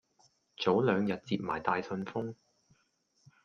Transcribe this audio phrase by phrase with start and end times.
[0.57, 2.33] 早兩日接埋大信封